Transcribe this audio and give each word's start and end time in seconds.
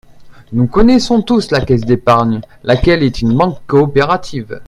Nous 0.53 0.65
connaissons 0.65 1.21
tous 1.21 1.51
la 1.51 1.61
Caisse 1.61 1.81
d’épargne, 1.85 2.41
laquelle 2.63 3.03
est 3.03 3.21
une 3.21 3.37
banque 3.37 3.59
coopérative. 3.67 4.59